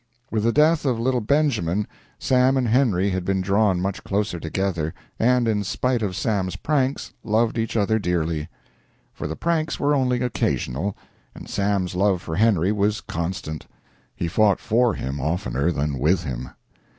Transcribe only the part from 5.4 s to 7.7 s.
in spite of Sam's pranks, loved